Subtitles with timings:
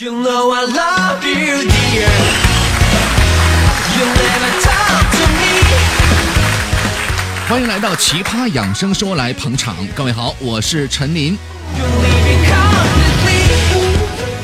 [0.00, 2.12] You know I love you, dear.
[3.96, 5.48] You never talk to me.
[7.48, 11.36] 欢迎来到奇葩养生说来捧场，各位好，我是陈林。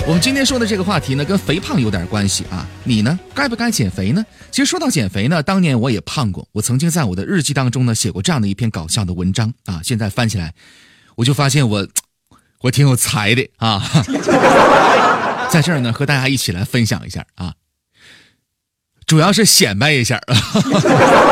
[0.05, 2.67] 我们今天说的这个话题呢，跟肥胖有点关系啊。
[2.83, 4.27] 你呢，该不该减肥呢？
[4.51, 9.79] 其实说到减肥呢，当年我也胖过，我曾经在我的日记当中呢写过这样的一篇搞笑的文章啊。
[9.85, 10.53] 现在翻起来，
[11.15, 11.87] 我就发现我
[12.63, 13.81] 我挺有才的啊。
[15.55, 17.55] 在这儿呢，和大家一起来分享一下啊，
[19.07, 20.21] 主要是显摆一下。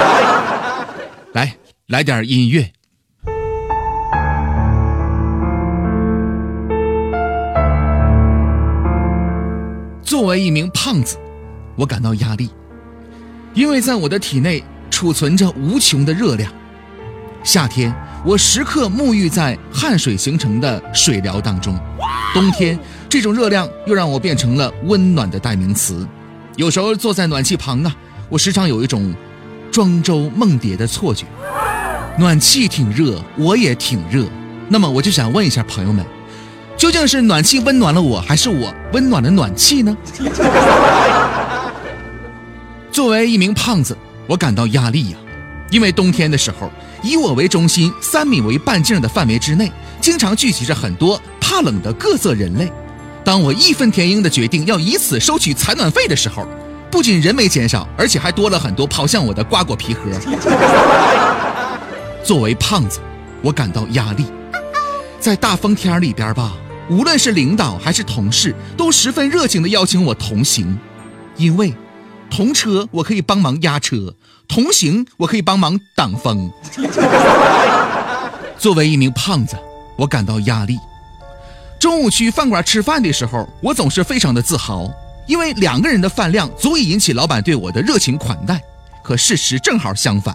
[1.35, 1.57] 来，
[1.89, 2.71] 来点音乐。
[10.05, 11.19] 作为一名胖子，
[11.75, 12.49] 我感到压力，
[13.55, 16.53] 因为在我的体内储存着无穷的热量。
[17.43, 17.93] 夏天，
[18.25, 21.75] 我时刻沐浴在汗水形成的水疗当中；
[22.33, 22.79] 冬天，
[23.13, 26.09] 这种热量又让我变成了温暖的代名词。
[26.57, 27.95] 有时候坐在暖气旁啊，
[28.31, 29.15] 我时常有一种
[29.71, 31.27] 庄周梦蝶的错觉。
[32.19, 34.25] 暖气挺热，我也挺热。
[34.67, 36.03] 那么我就想问一下朋友们，
[36.75, 39.95] 究竟是暖气温暖了我，还是我温暖了暖气呢？
[42.91, 43.95] 作为一名胖子，
[44.27, 45.19] 我感到压力呀、
[45.71, 46.73] 因为冬天的时候，
[47.03, 52.73] 以我为中心，三米为半径的范围之内，经常聚集着很多怕冷的各色人类。
[53.25, 56.47] 当我义愤填膺地决定要以此收取采暖费的时候，
[56.91, 60.03] 不仅人没减少，而且还多了很多跑向我的瓜果皮盒。
[62.25, 63.01] 作为胖子，
[63.41, 64.27] 我感到压力。
[65.21, 66.53] 在大风天里边吧，
[66.91, 70.77] 无论是领导还是同事，都十分热情地邀请我同行，
[71.37, 71.73] 因为
[72.29, 74.15] 同车我可以帮忙压车，
[74.49, 76.51] 同行我可以帮忙挡风。
[78.59, 79.57] 作为一名胖子，
[79.97, 80.77] 我感到压力。
[81.83, 84.89] 中午去饭馆吃饭的时候，我总是非常的自豪，
[85.27, 88.63] 因为两个人的饭量足以引起老板对我的热情款待。
[89.03, 90.33] 可事实正好相反，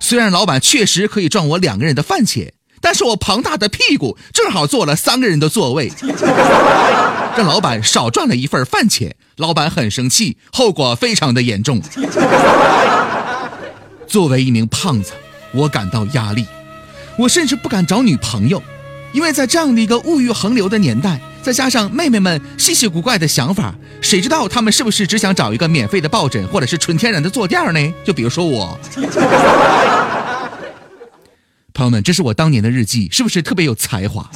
[0.00, 5.90] 虽然老板确实可以赚我两个人的饭钱，但是我庞大的屁股正好坐了三个人的座位，
[7.38, 9.16] 让老板少赚了一份饭钱。
[9.38, 11.80] 老板很生气，后果非常的严重。
[14.06, 15.12] 作为一名胖子，
[15.54, 16.44] 我感到压力，
[17.16, 18.62] 我甚至不敢找女朋友，
[19.16, 27.94] 因为在这样的一个物欲横流的年代，再加上妹妹们稀奇古怪的想法，谁知道她们是不是只想找一个免费的抱枕或者是纯天然的坐垫呢？
[28.04, 28.78] 就比如说我。
[31.72, 34.30] 朋友们，这是我当年的日记，是不是特别有才华？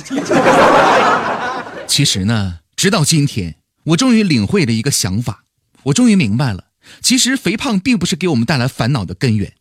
[1.86, 5.44] 其实呢，直到今天，我终于领会了一个想法，
[5.82, 6.64] 我终于明白了，
[7.02, 9.52] 其实肥胖并不是给我们带来烦恼的根源，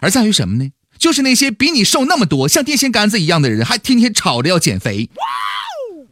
[0.00, 0.70] 而在于什么呢？
[1.02, 5.10] 就是那些比你瘦那么多，像电线杆子一样的人，还天天吵着要减肥。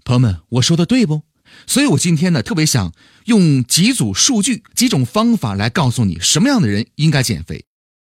[0.05, 1.23] 朋友们，我说的对不？
[1.65, 2.93] 所以我今天呢，特别想
[3.27, 7.65] 用几组数据、几种方法来告诉你，什么样的人应该减肥，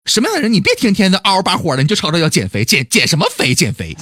[0.03, 3.55] 什么样的人你别天天的嗷嗷把火的，你就吵着要减肥，减减什么肥？
[3.55, 3.95] 减肥。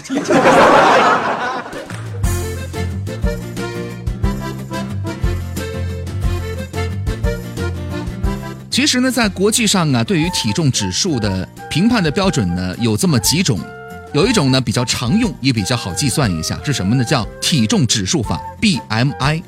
[8.74, 13.60] 其实呢，在国际上啊，对于体重指数的评判的标准呢，有这么几种。
[14.16, 17.04] 有一种呢比较常用，也比较好计算一下，是什么呢？
[17.04, 19.44] 叫体重指数法 （BMI）。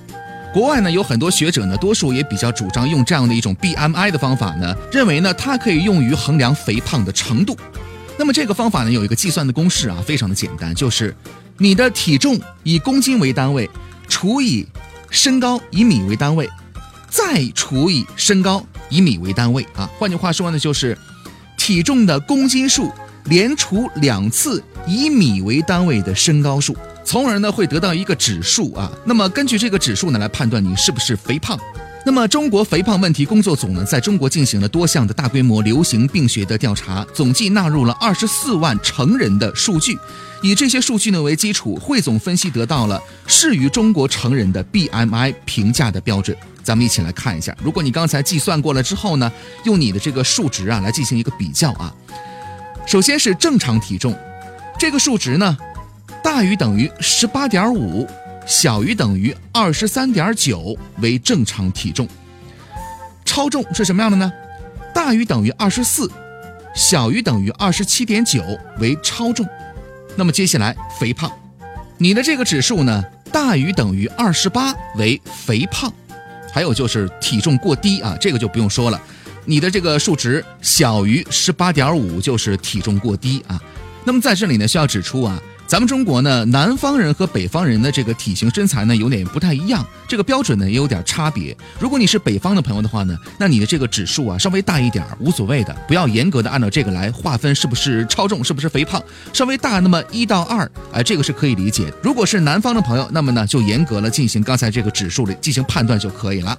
[0.53, 7.57] 国外呢有很多学者呢，多数也比较主张用这样的一种 BMI 的方法呢，认为呢它可以用于衡量肥胖的程度。
[8.19, 11.15] 那么这个方法呢有一个计算的公式啊，非常的简单，就是
[11.57, 13.67] 你的体重以公斤为单位，
[14.07, 14.67] 除以
[15.09, 16.47] 身高以米为单位，
[17.09, 19.89] 再除以身高以米为单位啊。
[19.97, 20.97] 换句话说呢，就是
[21.57, 22.91] 体重的公斤数
[23.25, 28.91] 连除两次以米为单位的身高数，从而呢会得到一个指数啊。
[29.05, 31.59] 那么根据这个指数呢来判断你是不是肥胖。
[32.05, 39.97] 那么中国肥胖问题工作组呢在中国进行了多项的大规模流行病学的调查，总计纳入了二十四万成人的数据，
[40.43, 46.37] 以这些数据呢为基础，汇总分析得到了适于中国成人的 BMI 评价的标准。
[46.63, 49.31] 咱们一起来看一下，如果你刚才计算过了之后呢，
[49.63, 51.91] 用你的这个数值啊来进行一个比较啊。
[52.85, 54.15] 首先是正常体重，
[54.77, 55.57] 这个数值呢，
[56.23, 58.07] 大于等于十八点五，
[58.45, 62.07] 小于等于二十三点九为正常体重。
[63.23, 64.31] 超重是什么样的呢？
[64.93, 66.09] 大于等于二十四，
[66.73, 68.41] 小于等于二十七点九
[68.79, 69.45] 为超重。
[70.15, 71.29] 那么接下来肥胖，
[71.97, 75.91] 你的这个指数呢，大于等于二十八为肥胖。
[76.53, 79.01] 还有就是体重过低啊，这个就不用说了。
[79.43, 83.61] 你的这个数值小于十八点五就是体重过低啊。
[84.05, 85.37] 那么在这里呢，需要指出啊，
[85.75, 91.53] 咱们中国呢，南方人和北方人的这个体型身材呢有点不太一样，这个标准呢也有点差别。
[91.81, 101.91] 如果你是北方的朋友的话呢，那你的这个指数啊稍微大一点无所谓的，不要严格的按照这个来划分是不是超重，是不是肥胖，稍微大那么一到二，哎，这个是可以理解。
[102.01, 106.57] 如果是南方的朋友，那么呢就严格了进行刚才这个指数的进行判断就可以了。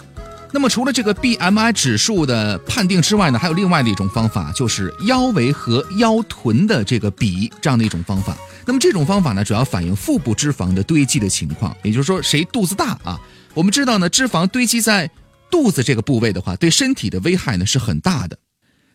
[0.53, 8.37] 那么除了这个 BMI 指数的判定之外呢，还有另外的一种方法，就是腰围和腰臀的这个比这样的一种方法。
[8.65, 13.21] 那么这种方法呢，主要反映腹部脂肪的堆积的情况，也就是说谁肚子大啊？
[13.55, 15.11] 我们知道呢，脂肪堆积在
[15.51, 18.39] 肚子这个部位的话，对身体的危害呢是很大的。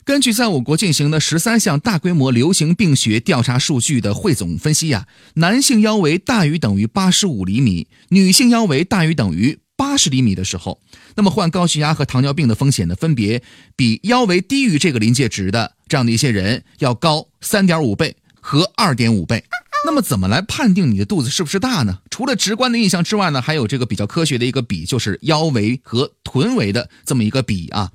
[0.03, 5.05] 根据在我国进行的十三项大规模流行病学调查数据的汇总分析呀，
[5.35, 9.59] 男性腰围大于等于八十五厘米，女性腰围大于等于
[9.91, 10.79] 八十厘米的时候，
[11.15, 13.43] 那么患高血压和糖尿病的风险呢，分别
[13.75, 19.43] 比腰围低于这个临界值的这样的一些人要高三点五倍和二点五倍。
[19.85, 21.99] 那么怎么来判定你的肚子是不是大呢？
[22.09, 27.91] 除了直观的印象之外呢，还有这个比较科学的一个比，就是腰围和臀围的这么一个比啊。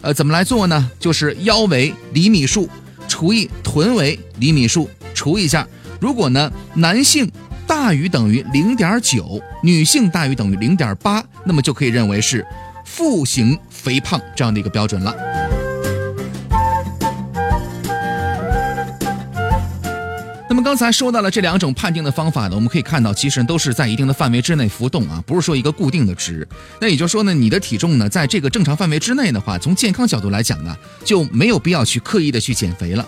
[0.00, 0.90] 呃，怎么来做呢？
[0.98, 2.70] 就是腰围厘米数
[3.06, 5.68] 除以臀围厘米数除一下。
[6.00, 7.30] 如果呢男性
[7.76, 12.46] 大于等于零点九，女性大于等于零点八，那么就可以认为是
[12.84, 15.12] 腹型肥胖这样的一个标准了。
[20.48, 26.46] 那么刚才说到了这两种判定的方法呢，我们可以看到，其实都是在一定的范围之内浮动啊，不是说一个固定的值。
[26.80, 30.74] 那也就是说呢，你的体重呢，在这个正常范围之内的话，从健康角度来讲呢，
[31.04, 33.04] 就没有必要去刻意的去减肥了。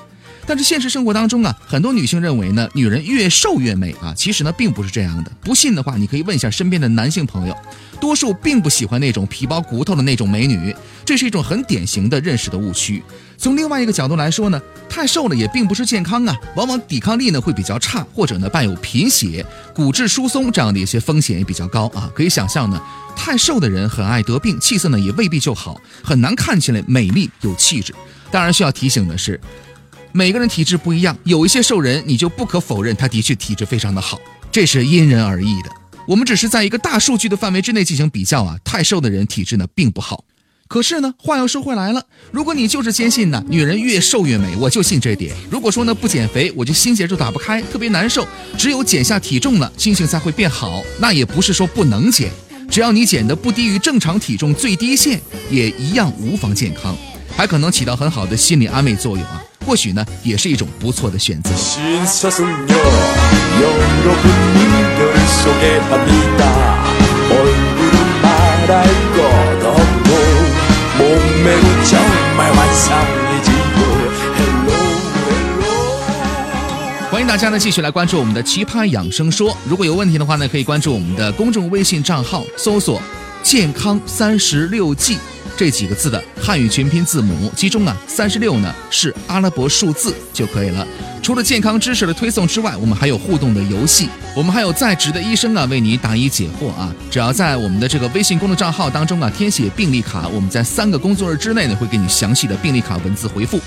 [0.49, 5.32] 但是现实生活当中啊，很多女性认为呢，女人越瘦越美啊，其实呢并不是这样的。
[5.43, 7.56] 不信的话，你可以问一下身边的男性朋友，
[8.00, 10.73] 多数并不喜欢那种皮包骨头的那种美女，
[11.05, 13.02] 这是一种很典型的认识的误区。
[13.37, 19.44] 从另外一个角度来说呢，太瘦了也并不是健康啊，往往抵抗力呢会比较差，或者呢伴有贫血、
[19.75, 22.08] 骨质疏松这样的一些风险也比较高啊。
[22.14, 22.81] 可以想象呢，
[23.17, 27.93] 太瘦的人很爱得病，气色呢也未必就好，很难看起来美丽有气质。
[28.31, 29.40] 当然需要提醒的是。
[30.17, 34.19] 每个人体质不一样，有一些瘦人，你就不可否认他的确体质非常的好，
[34.51, 35.71] 这是因人而异的。
[36.09, 40.25] 我们只是在一个大数据的范围之内进行比较啊，太瘦的人体质呢并不好。
[40.69, 42.03] 可是呢，话又说回来了，
[42.33, 45.37] 如果你就是坚信呢，女人越瘦越美，我就信这点。
[45.51, 48.27] 如果说呢不减肥，我就心结就打不开，特别难受。
[48.57, 50.83] 只有减下体重了，心情才会变好。
[50.99, 52.31] 那也不是说不能减，
[52.71, 55.21] 只要你减的不低于正常体重最低线，
[55.51, 56.97] 也一样无妨健康，
[57.37, 59.43] 还可能起到很好的心理安慰作用啊。
[59.67, 61.51] 或许呢也是一种不错的选择。
[77.11, 79.57] 欢迎大家呢继续来关注我们的奇葩养生说。
[79.69, 83.01] 如果有问题的话呢可以关注我们的公众微信账号搜索
[83.47, 85.17] 健康三十六计”
[85.57, 90.85] 这几个字的汉语全拼字母，其中啊三十六呢是阿拉伯数字就可以了。
[91.23, 96.93] 除了健康知识的推送之外，我们还有互动的游戏，我们还有在职的医生啊为你答疑解惑啊。
[97.09, 103.61] 只要在我们的这个微信公众账号当中啊填写病历卡，我们在三个工作日之内呢会给你详细的病历卡文字回复。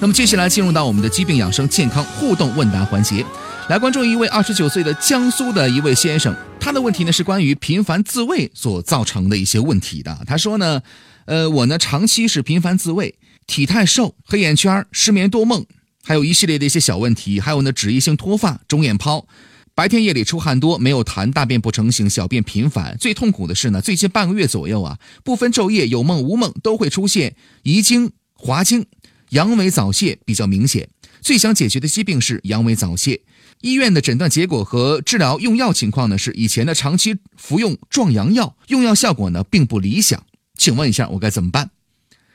[0.00, 3.26] 那么接下来进入到我们的疾病养生健康互动问答环节，
[3.68, 10.16] 来关注一位二十九岁的江苏的一位先生，他的问题呢是关于频繁自慰所造成的一些问题的。
[10.24, 10.80] 他说呢，
[11.24, 13.16] 呃，我呢长期是频繁自慰，
[13.48, 15.66] 体态瘦，黑眼圈，失眠多梦，
[16.04, 19.26] 还有一系列的一些小问题，还有呢脂溢性脱发、肿眼泡。
[19.74, 22.96] 白天夜里出汗多，没有痰，大便不成形，小便频繁。
[22.98, 28.86] 最痛苦的是呢，最近半个月左右啊，不分昼夜，有梦无梦，都会出现遗精、滑精。
[29.30, 30.88] 阳痿早泄比较明显，
[31.20, 33.20] 最想解决的疾病是阳痿早泄。
[33.60, 40.22] 医院的诊断结果和治疗用药情况呢是以前的长期服用壮阳药，用药效果呢并不理想。
[40.56, 41.70] 请问一下我该怎么办？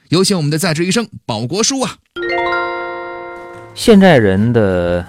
[0.09, 1.97] 有请我们的在职医生保国叔啊。
[3.73, 5.03] 现在人的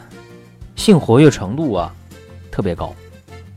[0.76, 1.94] 性活跃程度啊
[2.50, 2.94] 特别高，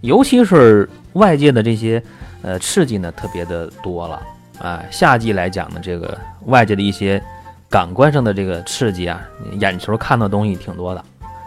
[0.01, 2.03] 尤其是外界的这些
[2.41, 4.21] 呃刺激呢特别的多了
[4.59, 4.83] 啊。
[4.91, 7.23] 夏季来讲呢，这个外界的一些
[7.69, 9.21] 感官上的这个刺激啊，
[9.59, 11.05] 眼球看到东西挺多的，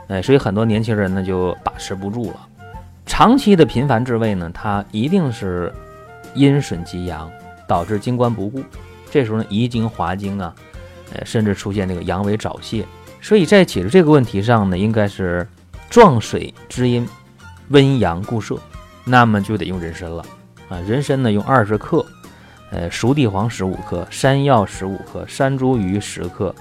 [0.09, 2.47] 哎，所以很多年轻人呢就把持不住了。
[3.07, 5.73] 长期的频繁自慰呢，它一定是
[6.35, 7.31] 阴损及阳，
[7.67, 8.63] 导致精关不顾，
[9.11, 10.55] 这时候呢遗精滑精啊，
[11.15, 12.85] 呃，甚至出现这个阳痿早泄。
[13.23, 15.47] 所以在解决这个问题上呢，应该是
[15.89, 17.09] 壮水滋阴，
[17.69, 18.59] 温阳固摄，
[19.05, 20.25] 那么就得用人参了
[20.69, 20.79] 啊。
[20.87, 22.05] 人参呢用二十克，
[22.71, 26.55] 呃，熟地黄十五克，山药十五克，山茱萸十克，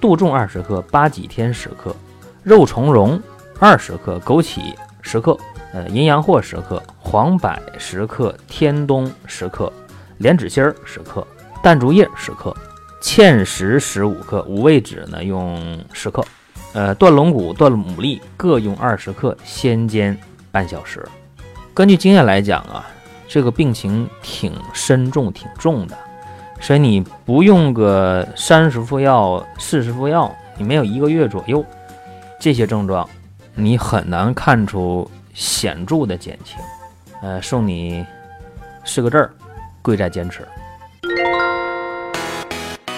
[0.00, 1.94] 杜仲二十克，八戟天十克，
[2.42, 3.20] 肉苁蓉
[3.58, 5.36] 二十克，枸杞十克，
[5.72, 9.72] 呃，阴阳藿十克，黄柏十克，天冬十克，
[10.18, 11.26] 莲子心儿十克，
[11.62, 12.56] 淡竹叶十克，
[13.02, 16.24] 芡实十五克，五味子呢用十克，
[16.72, 20.16] 呃，断龙骨、断牡蛎各用二十克，先煎
[20.50, 21.06] 半小时。
[21.74, 22.86] 根据经验来讲啊，
[23.28, 25.96] 这个病情挺深重、挺重的，
[26.60, 31.64] 所以你不用个三十副药、四十副药，你没有一个月左右，
[32.38, 33.08] 这些症状
[33.54, 36.58] 你很难看出显著的减轻。
[37.22, 38.04] 呃，送你
[38.84, 39.30] 四个字儿：
[39.80, 40.46] 贵在坚持。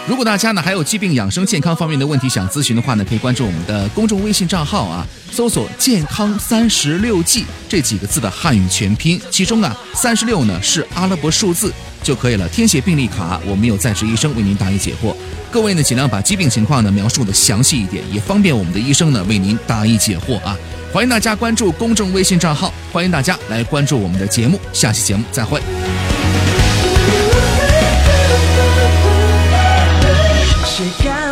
[0.06, 12.46] 如果大家呢还有疾病养生健康方面的问题想咨询的话呢，可以关注我们的公众微信账号啊，搜索“健康三十六计”这几个字的汉语全拼，其中啊三十六呢是阿拉伯数字就可以了。
[12.50, 15.16] 填写病历卡，我们有在职医生为您答疑解惑。
[15.50, 20.54] 各位呢尽量把疾病情况呢描述的详细一点，也方便我们的医生呢为您答疑解惑啊。
[20.92, 25.62] 欢迎大家关注公众微信账号，欢迎大家来关注我们的节目，下期节目再会。
[30.74, 31.23] she got